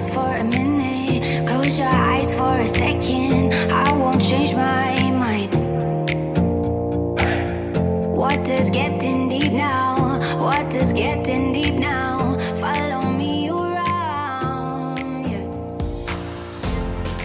[0.00, 3.52] eyes for a minute, close your eyes for a second.
[3.70, 5.54] I won't change my mind.
[8.16, 10.18] What does getting deep now?
[10.38, 12.36] What does getting deep now?
[12.60, 14.98] Follow me around.
[15.26, 15.44] Yeah.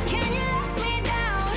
[0.06, 1.56] Can you let me down?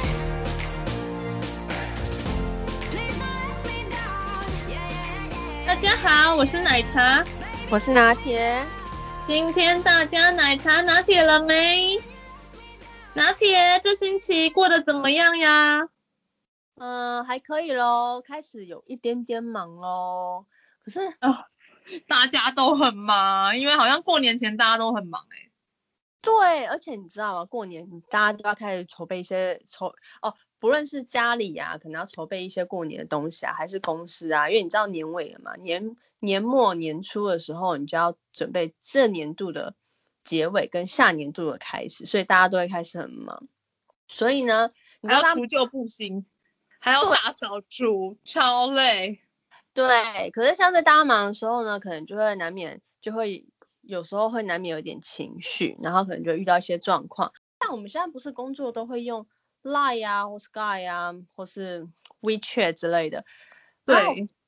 [2.90, 4.44] Please don't let me down.
[4.68, 7.24] Yeah, yeah, yeah, 大家好，我是奶茶。
[7.70, 8.64] 我是拿铁，
[9.29, 11.99] 今天大家奶茶拿铁了没？
[13.13, 15.87] 拿铁，这星期过得怎么样呀？
[16.77, 20.47] 嗯，还可以喽，开始有一点点忙喽。
[20.83, 21.37] 可是啊、哦，
[22.07, 25.51] 大家都很忙，因为好像过年前大家都很忙哎、欸。
[26.21, 27.45] 对，而且你知道吗？
[27.45, 35.95] 过年大家都要开始筹备一些筹哦，不论是家里啊，可能要筹备一些过年的东西啊，还是公司啊，因为你知道年尾了嘛，年。
[36.21, 39.73] 年末年初的时候，你就要准备这年度的
[40.25, 43.47] 结尾跟下年度的开始，所以大家都会开始很忙。
[44.09, 46.25] 所以呢，你还要除旧布新，
[46.81, 49.21] 还要打扫除，超累。
[49.73, 53.45] 对，可是像在大家忙的时候呢，可能就会难免就会
[53.79, 57.31] 有时候会难免有点情绪，然后可能就遇到一些状况。
[57.61, 59.25] 像我们现在不是工作都会用
[59.63, 61.87] Line 啊，或 Sky 啊，或是
[62.21, 63.25] WeChat 之类的。
[63.85, 63.95] 对。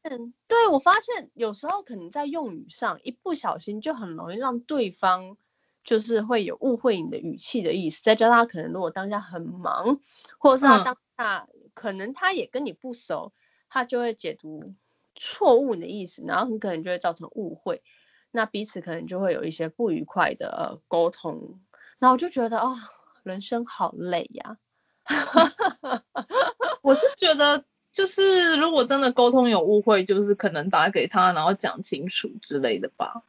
[0.03, 5.37] 嗯，对，我发现有时候可能在用语上一不小心就很容易让对方
[5.83, 9.99] 就是会有误会你的语气的意思，再加上他可能如果当下很忙，
[10.39, 13.31] 或者是他当下可能他也跟你不熟，
[13.69, 14.73] 他就会解读
[15.13, 17.83] 错误你的意思，然后很可能就会造成误会，
[18.31, 21.61] 那彼此可能就会有一些不愉快的沟通，
[21.99, 22.75] 然后我就觉得啊、哦，
[23.21, 24.57] 人生好累呀，
[26.81, 27.65] 我是觉得。
[27.93, 33.23] 就是如果真的沟通有误会，就是可能打给他，然后讲清楚之类的吧。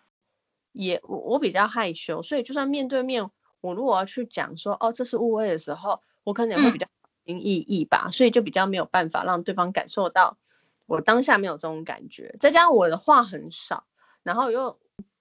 [0.71, 3.29] 也我我比较害羞，所以就算面对面，
[3.61, 10.39] 我如果要去讲说哦，这是误会的时候，我可能也会比较小心翼翼吧，嗯，所以就比较没有办法让对方感受到
[10.87, 12.37] 我当下没有这种感觉。
[12.39, 13.85] 再加上我的话很少，
[14.23, 14.79] 然后又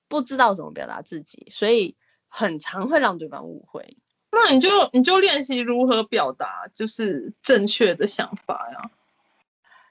[0.08, 1.98] 不知道怎么表达自己，所以
[2.28, 3.98] 很常会让对方误会。
[4.32, 8.90] 那你就你就练习如何表达，就是正确的想法呀。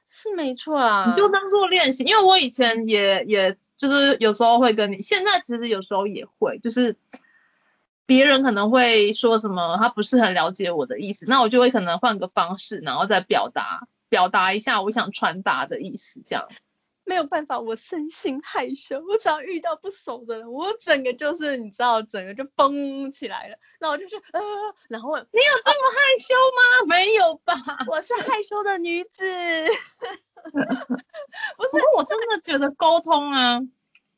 [0.09, 6.97] 是没错啊，你就当做练习，因为我以前也也就是有时候会跟你，现在其实有时候也会，就是
[8.07, 16.49] 别人可能会说什么，他不是很了解我的意思，那我就会可能换个方式，然后再表达表达一下我想传达的意思，这样。
[17.05, 23.57] 没有办法，我生性害羞，我只要遇到不熟的人，我整个就是你知道，整个就绷起来了。
[23.81, 24.41] 那我就去呃，
[24.89, 26.63] 然后你有这么害羞吗？
[26.71, 27.55] 啊、没有吧，
[27.89, 29.25] 我是害羞的女子。
[30.45, 33.61] 不是，我真的觉得沟通啊，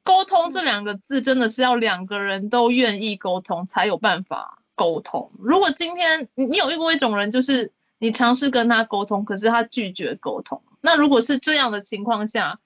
[0.03, 5.31] 沟通这两个字真的是要两个人都愿意沟通才有办法沟通。
[5.41, 12.59] 如果今天你你有遇过一种人，就是你尝试跟他沟通，可是他拒绝沟通，那如果是这样的情况下。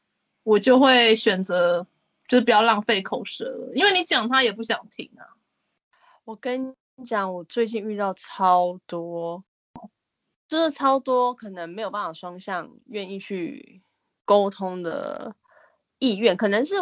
[0.47, 1.89] 我就会选择，
[2.29, 5.35] 就是不要浪费口舌了，因为你讲他也不想听啊。
[6.23, 9.43] 我跟你讲，我最近遇到超多，
[10.47, 13.83] 就是超多可能没有办法双向愿意去
[14.25, 15.35] 沟通的
[15.99, 16.77] 意愿，可能是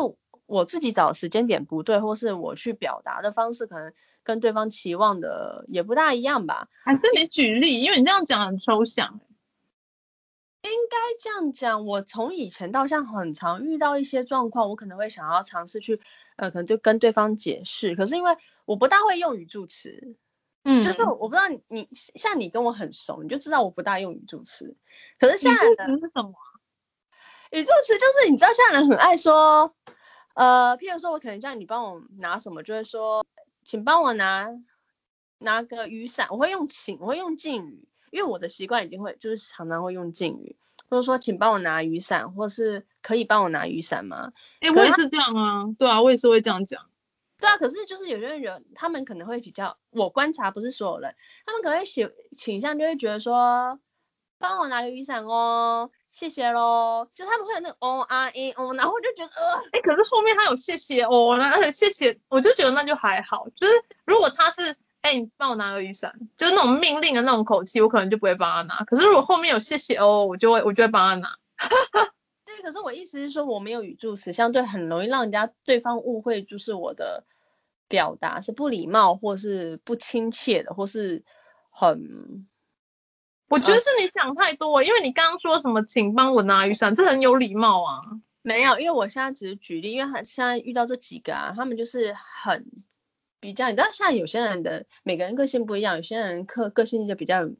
[0.45, 6.69] 我自己找时间点不对，或是我去表达的方式可能跟对方期望的也不大一样吧。
[6.85, 9.21] 还是你举例，因为你这样讲很抽象。
[10.71, 16.01] 应该这样讲，我从以前到现在很常遇到一些状况，我可能会想要尝试去，
[16.37, 20.17] 呃，可能就跟对方解释，可是因为我不大会用语助词，
[20.63, 24.77] 嗯，就是我不知道你像你跟我很熟，你就知道我不大用语助词，
[25.19, 26.35] 可是现在的什么？
[27.51, 29.75] 语助词就是你知道现在人很爱说，
[30.35, 33.25] 呃，譬如说我可能叫你帮我拿什么，就会说，
[33.65, 34.49] 请帮我拿
[35.39, 37.87] 拿个雨伞，我会用请，我会用敬语。
[38.15, 40.55] 因为我的习惯已经会，就是常常会用敬语，
[40.89, 44.33] 或者说请帮我拿雨伞，或是可以帮我拿雨伞吗？
[44.61, 46.87] 哎、欸，我也是这样啊，对啊，我也是会这样讲。
[47.41, 53.81] 对啊，可是就是有些人，他们可能会比较，我观察不是所有人，他们可能会倾倾向就会觉得说，
[54.39, 63.72] 帮我拿个雨伞哦，谢谢喽，就他们会有那个哦啊嗯哦，然后我就觉得呃，哎、欸，可是后面他有谢谢哦，然后谢谢，我就觉得那就还好，就是
[64.05, 64.77] 如果他是。
[65.04, 68.84] 哎、欸，你帮我拿个雨伞，就是那种命令的那种口气，我可能就不会帮他拿。
[68.84, 71.36] 可是如果后面有谢谢哦，我就会我就会帮他拿。
[72.47, 77.27] 对，可是我意思是说，我没有语助词，相对很容易让人家对方误会，就是我的
[77.86, 81.22] 表达是不礼貌，或是不亲切的，或是
[81.68, 82.47] 很……
[83.48, 88.00] 我觉得是你想太多，呃、因为你刚刚说什么，请帮我拿雨伞，这很有礼貌啊。
[88.41, 92.65] 没有，因为我现在只是举例，因为他现在遇到这几个啊，他们就是很。
[93.45, 97.51] 比较，你知道像有些人的每个人个性不一样，有些人个个性就比较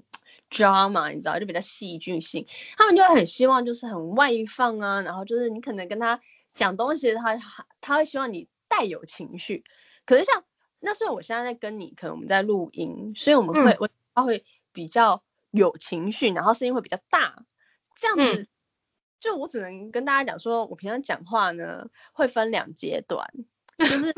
[0.51, 2.47] drama，你知道就比较戏剧性，
[2.79, 6.23] 他们就会很希望就是很外放啊，然后就是你可能跟他
[6.55, 7.39] 讲东西，他
[7.83, 9.63] 他会希望你带有情绪。
[10.07, 10.43] 可是像
[10.81, 17.45] 那所以我现在在跟你，可能我们在录音，所以我们会、嗯、我他会比较有情绪，然后声音会比较大，
[17.95, 18.43] 这样子。
[18.43, 18.49] 嗯
[19.21, 23.31] 就我只能跟大家讲说，我平常讲话呢会分两阶段，
[23.79, 24.13] 就是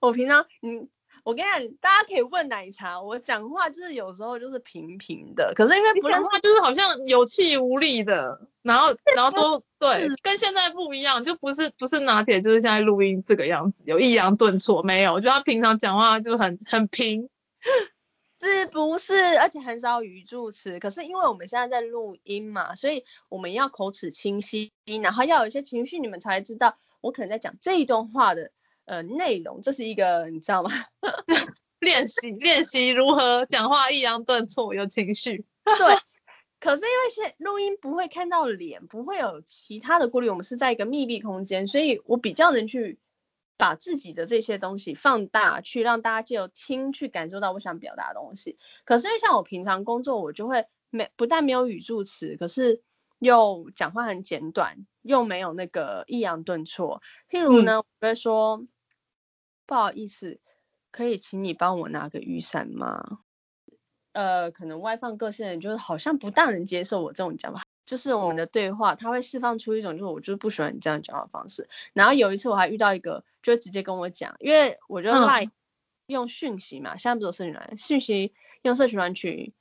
[0.00, 0.88] 我平常嗯，
[1.24, 15.12] 我跟你讲，大家可以问奶茶，我讲话就是有时候就是平平的，可是因为不认识，就是好像有气无力的，然后然后都对，跟现在不一样，就不是不是拿铁，就是现在录音这个样子，有抑扬顿挫没有？
[15.12, 17.28] 我觉得他平常讲话就很很平。
[18.42, 19.36] 是不是？
[19.38, 20.80] 而且很少语助词。
[20.80, 24.72] 可是因为我们现在在录音嘛，所以我们要口齿清晰，
[25.02, 28.50] 然后要有一些情绪，你们才知道我可能在讲这一段话的
[28.90, 29.60] 呃内容。
[29.62, 30.70] 这是一个你知道吗？
[31.78, 35.44] 练习练习如何讲话抑扬顿挫，有情绪。
[35.64, 35.96] 对。
[36.58, 42.98] 可是因为现录音不会看到脸，不会有其他的顾虑，我们是在一个密闭空间，所以我比较能去。
[43.56, 48.56] 把自己的这些东西放大，去让大家借由听去感受到我想表达的东西。
[48.86, 52.80] 可是因为像我平常工作，我就会没不但没有语助词，可是
[53.18, 57.02] 又讲话很简短，又没有那个抑扬顿挫。
[57.28, 58.64] 譬如呢，嗯、我会说
[59.70, 60.40] 不好意思，
[60.90, 63.20] 可以请你帮我拿个雨伞吗？
[64.10, 67.62] 呃，可能外放个性的人就是好像不大能接受我这种讲法。
[67.86, 71.68] 就是我们的对话，他会释放出一种，就是我就是不喜欢你这样讲话方式。
[71.92, 75.48] 然后有一次我还遇到一个，就直接跟我讲，因为我就赖
[76.06, 78.32] 用讯息嘛，嗯、现在不是社群软讯息，
[78.62, 79.54] 用社群软去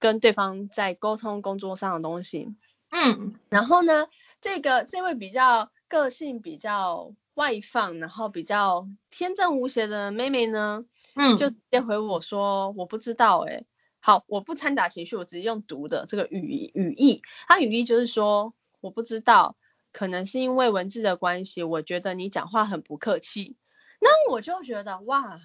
[0.00, 2.52] 跟对方在沟通工作上的东西。
[2.90, 4.08] 嗯，然后呢，
[4.40, 10.84] 这个这位比较个性比较外放，然后比较天真无邪的妹妹呢，
[11.14, 13.66] 嗯，就直接回我说，我不知道哎、欸。
[14.04, 17.22] 好，我不掺杂情绪，我直接用读的这个语语义。
[17.46, 19.54] 它语义就是说，我不知道，
[19.92, 23.54] 可能是因为文字的关系，我觉得你讲话很不客气。
[24.00, 25.40] 那我就觉得哇，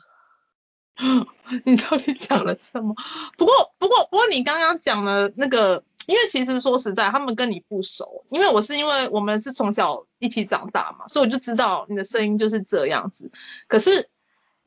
[1.65, 2.95] 你到底讲了什么？
[3.37, 13.31] 不过，不过，不过你刚刚讲了那个，因为其实说实在，他们跟你不熟，因为我是因为我们是从小一起长大嘛，所以我就知道你的声音就是这样子。
[13.67, 14.09] 可是。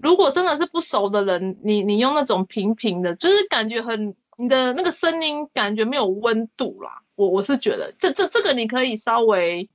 [0.03, 7.03] 如果真的是不熟的人，你你用那种平平的，就是感觉很你的那个声音感觉没有温度啦。
[7.17, 9.69] 我我是觉得这这这个你可以稍微，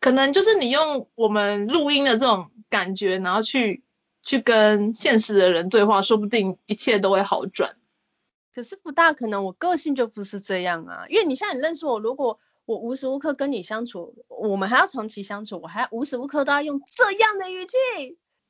[0.00, 3.84] 可能就是你用我们录音的这种感觉，然后去
[4.24, 7.76] 去跟现实的人对话，说不定一切都会好转。
[8.54, 11.06] 可是不大可能，我个性就不是这样啊。
[11.08, 17.76] 因为你像你认识我，如果我无时无刻跟你相处，我们还要长期相处，我还要无时无刻都要用这样的语气。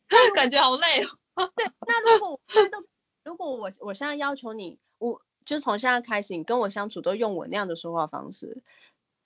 [0.35, 1.51] 感觉好累哦。
[1.55, 2.85] 对，那如果我现在都，
[3.25, 8.63] 如果我我现在要求你，我就从现在开始，你跟我相处都用我那样的说话方式，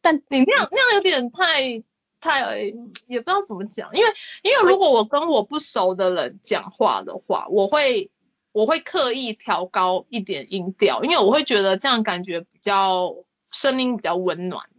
[0.01, 1.83] 但你那样那样有点太
[2.21, 2.59] 太，
[3.07, 4.13] 也不知道怎么讲，因为
[4.43, 8.11] 因为如果我跟我不熟的人讲话的话，我会
[8.55, 13.17] 我会刻意调高一点音调，因为我会觉得这样感觉比较
[13.51, 14.71] 声音比较温暖。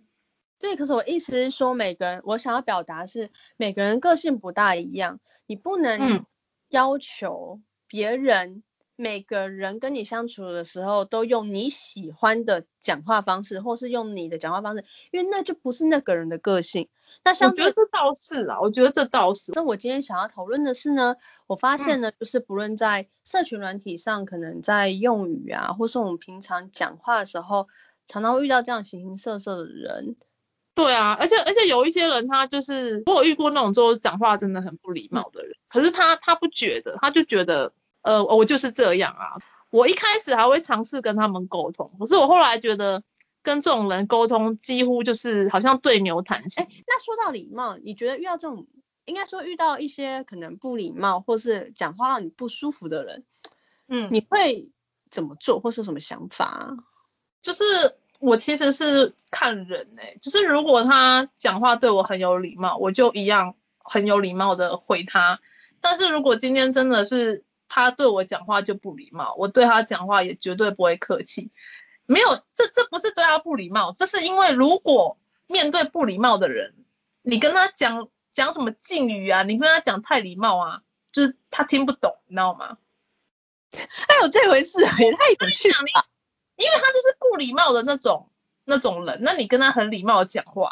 [0.58, 5.20] 对，可是我意思是说，每个人我想要表达是每个人个性不大一样。
[5.46, 6.26] 你不能
[6.70, 8.64] 要求别人
[8.96, 16.90] 每个人跟你相处的时候都用你喜欢的讲话方式，或是用你的讲话方式，因为那就不是那个人的个性。
[17.24, 19.52] 那像我觉得这倒是啦，我觉得这倒是。
[19.56, 21.16] 那我今天想要讨论的是呢，
[21.48, 27.68] 我发现呢，就是不论在社群软体上，可能在用语啊，或是我们平常讲话的时候，
[28.06, 30.16] 常常会遇到这样形形色色的人。
[30.76, 37.74] 对啊，而且而且有一些人，他就是我有遇过那种就讲话真的很不礼貌的人，可是他他不觉得，他就觉得
[38.06, 39.36] 呃我就是这样啊。
[39.70, 43.04] 我一开始还会尝试跟他们沟通，可是我后来觉得
[43.44, 46.66] 跟这种人沟通几乎就是好像对牛弹琴。
[46.88, 48.68] 那说到礼貌，你觉得遇到这种，
[49.04, 53.26] 应该说遇到一些可能不礼貌或是讲话让你不舒服的人，
[53.90, 54.70] 嗯，你会
[55.12, 56.78] 怎么做，或是有什么想法？
[57.42, 57.64] 就是。
[58.18, 65.42] 我其实是看人哎、欸，就是如果他讲话对我很有礼貌，我就一样很有礼貌的回他。
[65.82, 71.52] 但是如果今天真的是他对我讲话就不礼貌，我对他讲话也绝对不会客气。
[72.06, 75.18] 没有，这这不是对他不礼貌，这是因为如果
[75.48, 76.76] 面对不礼貌的人，
[77.22, 80.82] 你跟他讲讲什么敬语啊，你跟他讲太礼貌啊，
[81.12, 82.78] 就是他听不懂，你知道吗？
[83.74, 85.78] 还有这回事，也太有趣了。
[86.56, 88.30] 因为他就是不礼貌的那种
[88.64, 90.72] 那种人，那你跟他很礼貌的讲话，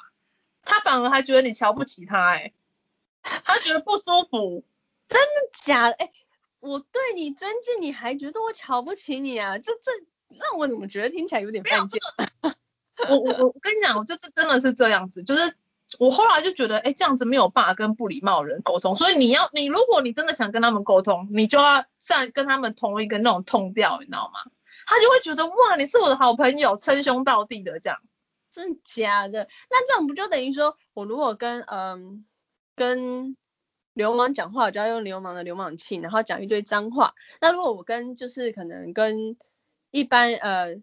[0.62, 2.53] 他反而还觉得你瞧不起他、欸，
[3.23, 4.63] 哎， 他觉得不舒服，
[5.09, 5.95] 真的假的？
[5.95, 6.12] 哎、
[6.63, 9.58] 我对你尊敬，你还觉得我瞧不起你啊？
[9.58, 9.91] 这这
[10.29, 12.00] 让我怎么觉得听起来有点犯贱？
[13.10, 15.55] 我我我跟你讲，我就是真的是这样子，就是
[16.00, 18.96] 我后来就觉得，哎，这样子没有办法跟不礼貌的人沟通。
[18.96, 24.39] 所以你要，你如果你真的想跟他们沟通，你就要上跟他们同一个那种痛调，你知道吗？
[24.86, 28.00] 他就会觉得哇，你是我的好朋友，称兄道弟的这样。
[28.51, 29.50] 真的假的？
[29.70, 32.25] 那这样不就等于说，我如果跟嗯
[32.75, 33.36] 跟
[33.93, 37.13] 流氓讲话，我就要用流氓的流氓气，然后讲一堆脏话。
[37.39, 39.38] 那如果我跟就是可能跟
[39.91, 40.81] 一般呃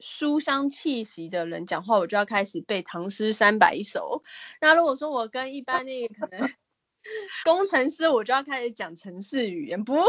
[0.00, 4.22] 书香气息的人讲话，我就要开始背唐诗三百首。
[4.60, 6.50] 那如果说我跟一般那个可能
[7.44, 10.04] 工程师，我就要开始讲城市语言，不是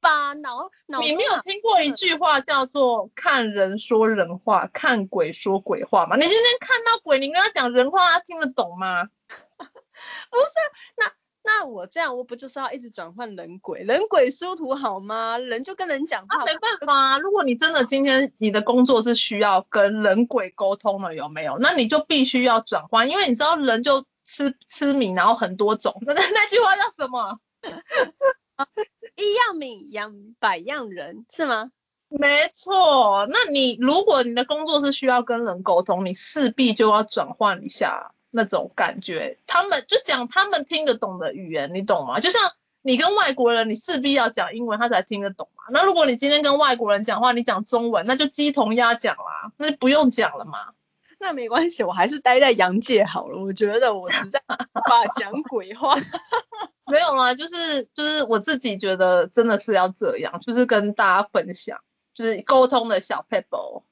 [0.00, 0.32] 吧？
[0.34, 6.16] 脑脑你没有听过一句话叫做“看人说人话，看鬼说鬼话”吗？
[6.16, 9.04] 你今天看到鬼，你跟他讲人话，他听得懂吗？
[9.58, 10.54] 不是，
[10.96, 11.19] 那。
[11.58, 15.36] 那我这样，我不就是要一直转换人鬼，人鬼殊途好吗？
[15.36, 17.18] 人就跟人讲话，啊，没办法啊。
[17.18, 21.58] 如果你真的今天你的工作是需要跟人鬼沟通的，有没有？
[21.58, 26.00] 那你就必须要转换，因为你知道人就吃吃米，然后很多种。
[26.06, 27.40] 那那句话叫什么？
[29.16, 31.72] 一样米养百样人，是吗？
[32.08, 33.26] 没错。
[33.30, 38.14] 那你如果你的工作是需要跟人沟通，你势必就要转换一下。
[38.30, 42.20] 那种感觉，他们就讲他们听得懂的语言，你懂吗？
[42.20, 45.64] 就像你跟外国人，你势必要讲英文，他才听得懂嘛。
[45.70, 50.70] 那如果你今天跟外国人讲话，你讲中文，那就鸡同鸭讲啦，那就不用讲了嘛。
[51.18, 53.38] 那没关系，我还是待在洋界好了。
[53.42, 55.96] 我觉得我实在无法讲鬼话。
[56.90, 61.80] 没有啦，就是就是我自己觉得真的是要这样，就是跟大家分享。
[62.12, 63.84] 就是沟通的小撇步，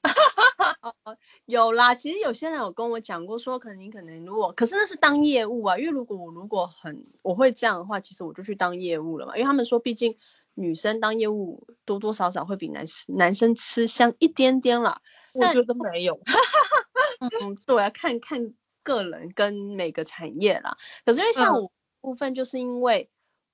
[1.49, 1.95] 有啦。
[1.95, 5.79] 其实有些人有跟我讲过，说可能你可能如果，可是那是当业务啊。
[5.79, 9.35] 因为如果我如果很我会这样的话，其实我就去当业务了嘛。
[9.35, 10.19] 因为他们说，毕竟
[10.53, 15.01] 女生当业务多多少少会比男男生吃香一点点啦。
[15.33, 16.21] 我觉得没有。
[17.19, 18.53] 嗯，对啊，看看
[18.83, 20.77] 个人跟每个产业啦。
[21.07, 23.11] 可是因为像我部分，就是因为。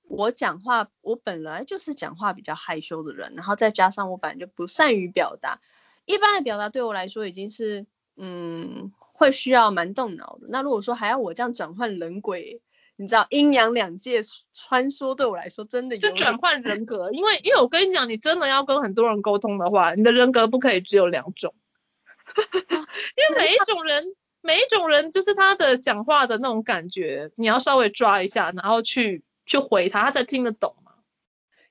[0.07, 5.61] 我讲话，我本来就是讲话比较害羞的人，然后再加上我本来就不善于表达，
[6.05, 7.85] 一般的表达对我来说已经是，
[8.17, 10.47] 嗯，会需要蛮动脑的。
[10.49, 12.61] 那如果说还要我这样转换人鬼，
[12.95, 14.21] 你知道阴阳两界
[14.53, 21.53] 穿梭，对我来说真的有就转换人格，因为因为我跟你讲，你真的要跟很多人沟通的话，你的人格不可以只有两种，
[22.45, 29.23] 因为每一种人，每一种人就是他的讲话的那种感觉，你要稍微抓一下，然后去。
[29.47, 30.84] 去回他，他才听得懂吗？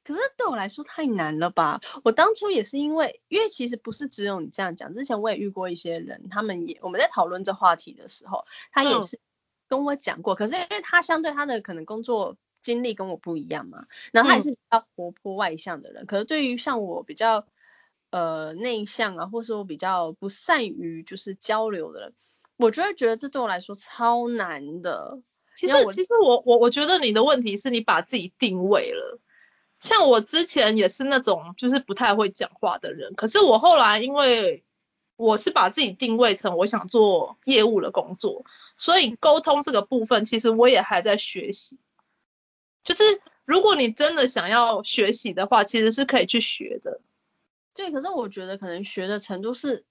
[0.04, 1.80] 可是对我来说太难了吧？
[2.04, 9.18] 我当初也是因为，因为其实不是只有你这样讲，之前我也遇过一些人，他们也我们在讨论这话题的时候，他也是
[9.66, 10.34] 跟我讲过。
[10.34, 16.04] 嗯、可是因为他相对他的可能工作经历跟我不一样嘛，然后他也是比较活泼外向的人。
[16.04, 17.46] 嗯、可是对于像我比较
[18.10, 22.14] 呃内向啊，或是我比较不善于就是交流的人，
[22.56, 25.20] 我就会觉得这对我来说超难的。
[25.56, 29.20] 其实，其实我我我觉得你的问题是你把自己定位了。
[29.84, 34.64] 像我之前也是那种就是不太会讲话的人，可是我后来因为
[35.16, 41.78] 我是把自己定位成我想做业务的工作，所以沟通这个部分其实我也还在学习。
[42.82, 43.04] 就是
[43.44, 47.02] 如果你真的想要学习的话，其实是可以去学的。
[47.74, 49.84] 对，可是我觉得可能学的程度是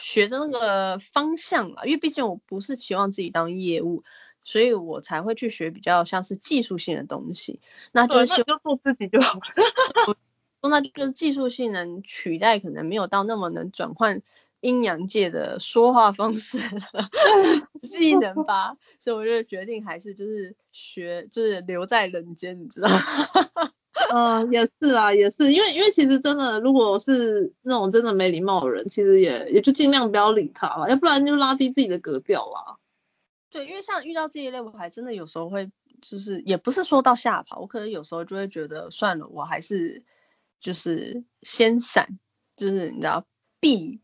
[0.00, 4.04] 学的那个方向啦，因为毕竟我不是期望自己当业务。
[4.42, 7.60] 所以我才会去学比较像是技术性的东西，
[7.92, 10.16] 那就是就做自己就好了。
[10.68, 14.22] 那就是技术性能取代可能没有到那么能转换
[14.60, 17.08] 阴阳界的说话方式的
[17.86, 22.96] 技能吧， 所以我就决定还是就是学就是留在人间，你知道吗？
[24.12, 32.76] 嗯，也是啊，也是，因为因为其实真的如果是那种真的没礼貌的人，其实也也就尽量不要理他了，要不然就拉低自己的格调啦。
[33.50, 35.70] 对，因为像遇到这一类，我还真的有时候会，
[36.02, 40.04] 就是也不是说到吓跑，我可能有时候就会觉得算了，我还是
[40.60, 42.18] 就是先闪，
[42.56, 43.26] 就是你知道
[43.60, 44.00] 避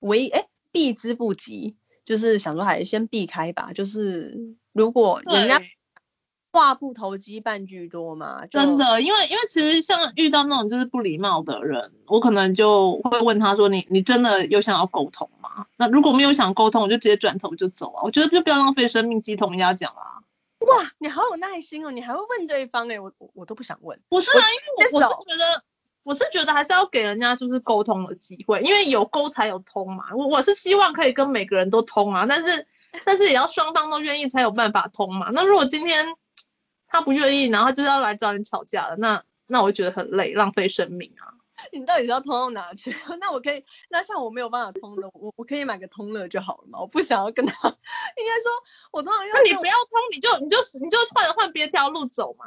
[0.00, 5.60] 为哎避之不及，就是想说还是先避开吧，就是如果人家。
[6.50, 15.66] 话不投机半句多嘛，真的，因为因为其实像遇到那种就是不礼貌的人，我可能就会问他说，你你真的有想要沟通吗？
[15.76, 18.02] 那如果没有想沟通，我就直接转头就走啊。
[18.04, 20.24] 我觉得就不要浪费生命，鸡同鸭讲啊。
[20.60, 24.00] 哇，你好有耐心哦，你还会问对方哎、欸，我我我都不想问。
[24.08, 24.42] 不是啊，
[24.80, 25.62] 因为我我是觉得
[26.02, 30.06] 我是觉得还是要给人家就是沟通的机会，因为有沟才有通嘛。
[30.16, 32.66] 我我是希望可以跟每个人都通啊，但是
[33.04, 35.30] 但是也要双方都愿意才有办法通嘛。
[35.32, 36.06] 那如果今天
[36.88, 41.34] 他不愿意，然后就是要来找你吵架了，那那我就觉得很累，浪费生命啊。
[41.72, 42.96] 你到底是要通到哪去？
[43.20, 46.80] 那我可以，那像我没有办法通的，我我可以买个通乐就好了嘛。
[46.80, 47.68] 我不想要跟他，
[48.16, 48.52] 应该说，
[48.92, 49.34] 我通常用。
[49.34, 52.46] 那你不要通，你就你就你就换换别条路走嘛。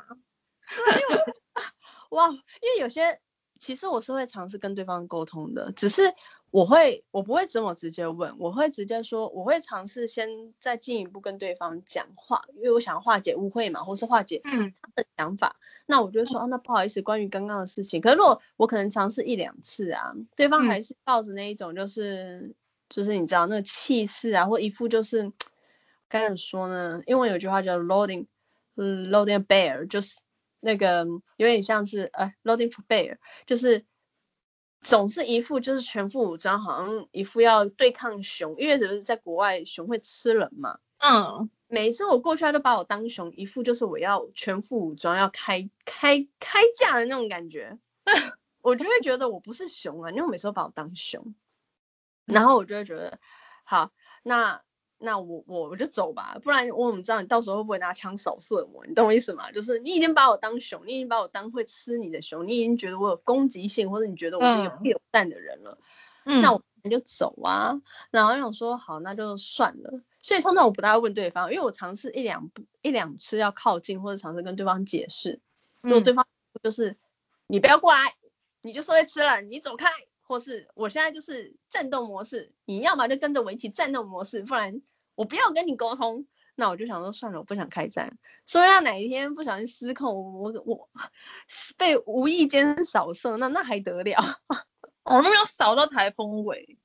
[0.75, 1.33] 对，因为
[2.12, 3.19] 哇，因为有些
[3.60, 6.13] 其实我是会尝试跟对方沟通的，只是。
[6.51, 15.55] 我会，我不会这么直接问，我会直接说，我会尝试先再进一步跟对方讲话，因为我想要化解误会嘛，或是化解他的想法。
[15.58, 18.01] 嗯、那我就说，哦，那不好意思，关于刚刚的事情。
[18.01, 22.55] 可是如果我可能尝试一两次啊，对方还是抱着那一种就是，嗯、
[22.89, 25.31] 就是你知道那个气势啊，或一副就是
[26.10, 27.01] 该怎么说呢？
[27.05, 28.25] 英文有句话叫 loading，
[28.75, 30.20] 嗯，loading bear，就是
[30.60, 31.05] 那个
[31.38, 33.86] 有点像是呃 loading for bear，就是。
[34.81, 40.79] 总是一副就是全副武装，好像一副要对抗熊，因为只是在国外熊会吃人嘛。
[40.97, 47.77] 嗯，每一次我过去，他都把我当熊，一副就是我要全副武装要开开开架的那种感觉。
[48.61, 51.33] 我就会觉得我不是熊啊，因为我每次都把我当熊，
[52.25, 53.19] 然后我就会觉得，
[53.63, 53.91] 好，
[54.23, 54.61] 那。
[55.03, 58.86] 那我我我就走吧，不然我怎么知道你到时候会不会拿枪扫射我？
[58.86, 59.51] 你懂我意思吗？
[59.51, 65.79] 就是你已经把我当熊，你已经把我当会吃你的熊，你已经觉得我有攻击性，或者你觉得我是一个不友善的人了。
[66.25, 67.81] 嗯，那我就走啊。
[68.12, 70.01] 然后想说好，那就算了。
[70.22, 72.51] 所以通常我不大会问对方，因为我尝试一两
[72.84, 75.39] 一两次要靠近，或者尝试跟对方解释，
[75.81, 76.27] 如果对方
[76.62, 76.98] 就是、嗯、
[77.48, 78.13] 你不要过来，
[78.62, 79.89] 你就是会吃了，你走开，
[80.22, 84.84] 或是我现在就是战斗模式，你要么就跟着我一起战斗模式，不然。
[85.21, 86.25] 我不要跟你沟通，
[86.55, 88.17] 那我就想说算了，我不想开战。
[88.47, 90.89] 说要哪一天不小心失控，我我
[91.77, 94.39] 被无意间扫射，那那还得了？
[95.03, 96.79] 哦，那要扫到台风尾。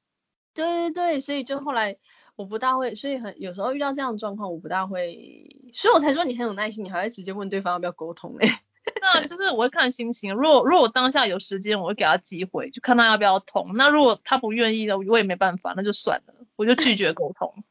[0.53, 1.97] 对对对，所以就后来
[2.35, 8.63] 我不大会，所以很有时候遇到这样的状况，我不大会，所以我才说你很有耐心，你还会直接问对方要不要沟通哎。
[9.01, 13.73] 那就是我会看心情，如果如果当下有时间，我会给他机会，就看他要不要通。
[13.77, 17.65] 那如果他不愿意的，我也没办法，那就算了，我就拒绝沟通。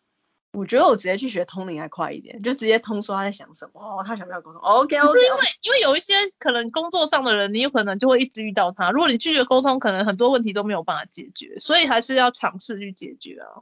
[0.56, 5.20] 我觉得我直接去学通灵还快一点，就直接通说他在想什么，哦，他想不想沟通？OK OK。
[5.20, 8.92] 因为因为有一些可能工作上的人，你有可能就会一直遇到他。
[8.92, 13.62] 如果你拒绝沟通，可能很多问题都没有办法解决，所以还是要尝试去解决啊。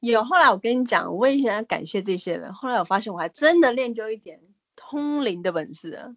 [0.00, 2.54] 有后来我跟你讲，我也想要感谢这些人。
[2.54, 4.40] 后来我发现我还真的练就一点
[4.74, 6.16] 通灵的本事啊。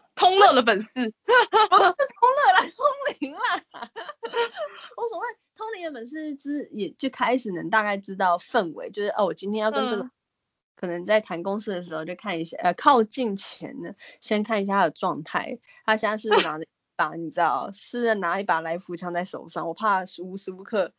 [0.14, 3.40] 通乐的本事，通乐来通灵啦。
[4.96, 5.26] 我所谓，
[5.56, 10.10] 通灵的本事之也就开始能大概知道氛围，就是哦，我今天要跟这个、嗯、
[10.76, 20.92] 可能在谈公事的时候就看一下，呃，靠近前呢，先看一下他的状态，他现在是拿着一把，你知道，是拿一把来福枪在手上，我怕无时无刻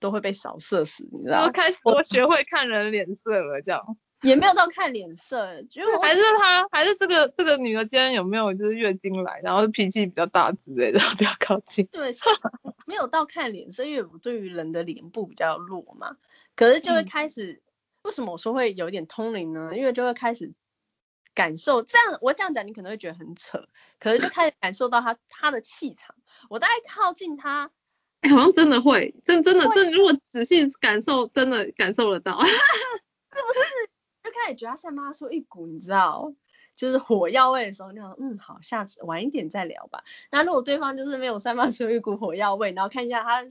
[0.00, 1.44] 都会被扫射死，你知道。
[1.44, 3.96] 我开始我学会看人脸色了，这样。
[4.22, 11.86] 也没有到看脸色，就还是他，还是这个这个女的今天有没有就是月经来，然后脾气比较大之类的， 不要靠近。
[11.86, 12.12] 对，
[12.86, 16.16] 没有到看脸色，因为我对于人的脸部比较弱嘛。
[16.54, 17.60] 可是就会开始，嗯、
[18.02, 19.72] 为什么我说会有一点通灵呢？
[19.76, 20.52] 因为就会开始
[21.34, 23.66] 感受，这样我这样讲你可能会觉得很扯，
[23.98, 26.14] 可是就开始感受到他他的气场。
[26.48, 27.70] 我大概靠近他，
[28.20, 33.91] 哎，好像真的会，真真的真的，如果仔细感受，真的感受得到，是不是？
[34.32, 36.32] 就开始觉得他散发出一股，你知道，
[36.74, 40.04] 就是火药味的时候，你想，嗯，好，下次晚一点再聊吧。
[40.30, 43.44] 那如果对方就是没有散发出一股火药味，然后看一下他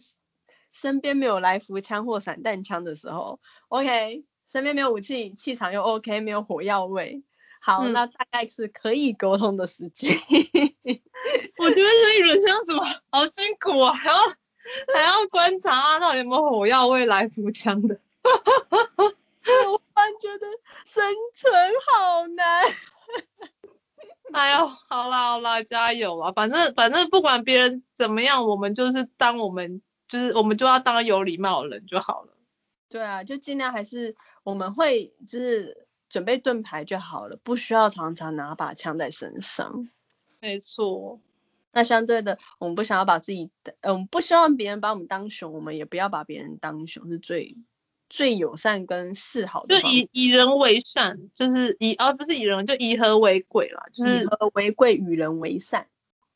[0.72, 7.22] 身边没有来福枪或散弹枪的时候，OK，身边没有武器，气场又 OK，没有火药味，
[7.60, 10.17] 好，嗯、那大概是可以沟通的时间。
[11.58, 12.74] 我觉得这一轮这样子
[13.12, 14.15] 好辛苦啊，还要
[14.96, 18.00] 还要观察啊，到底有没有火药味来福枪的。
[20.02, 20.48] 我突然觉得
[20.86, 21.04] 生
[21.36, 21.54] 存
[21.88, 22.64] 好难。
[24.34, 26.32] 哎呦，好啦好啦，加油啊！
[26.32, 32.34] 反正反正不管别人怎么样，我们就是当我们就是我们就要当有礼貌的人就好了。
[32.90, 39.90] 对啊，就尽量还是我们会就是准备盾牌就好了，不需要常常拿把枪在身上。
[40.40, 41.20] 没错。
[41.74, 47.58] 那相对的，我们不想要把自己的，嗯，我们不希望别人把我们当熊，我们也不要把别人当熊，是最。
[48.12, 55.88] 最友善跟示好的，就以以人为善，就是以而、啊、不是以人，就以和为贵啦，就是以和为贵，与人为善。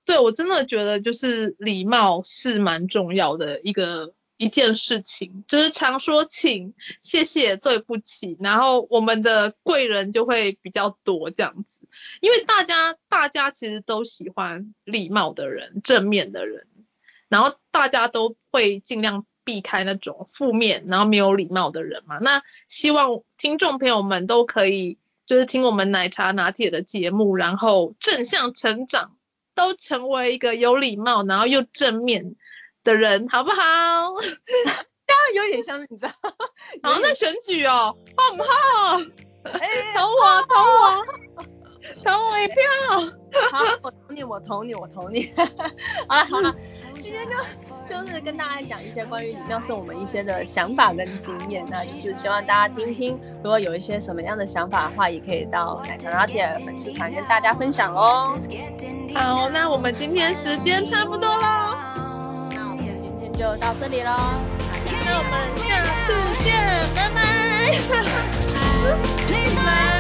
[0.05, 11.81] 对，我真的觉得就是礼貌是蛮重要的一个一件事情，就是常说请、谢谢、对不起，然后我们的贵人就会比较多这样子，
[12.21, 16.67] 因为大家大家其实都喜欢礼貌的人、正面的人，
[17.27, 19.25] 然后大家都会尽量。
[19.45, 22.17] 避开那种负面然后没有礼貌的人嘛。
[22.17, 29.15] 那希望听众朋友们都可以就是听我们奶茶拿铁的节目，然后正向成长，
[29.55, 32.35] 都成为一个有礼貌，然后又正面
[32.83, 33.55] 的人，好不好？
[35.07, 36.11] 当然有点像是你知道，
[36.83, 38.99] 好，那选举哦，好不好？
[39.45, 41.05] 哎，投我，投我，
[42.03, 42.55] 投我一票。
[43.51, 45.31] 好，我投你，我投你，我投你。
[46.07, 46.55] 好了好了，
[46.95, 47.35] 今天就
[47.87, 58.35] 就是跟大家讲一些关于李妙颂我们一些的想法跟经验，那就是希望大家听听，如果有一些什么样的想法的话，也可以到奶茶拿铁粉丝团跟大家分享哦。
[59.13, 61.77] 好，那我们今天时间差不多喽，
[62.51, 64.11] 那我们今天就到这里喽，
[65.05, 66.53] 那我们下次见，
[66.95, 67.21] 拜拜。
[68.85, 69.94] 拜拜。